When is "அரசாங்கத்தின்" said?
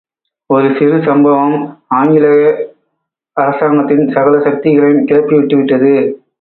3.37-4.05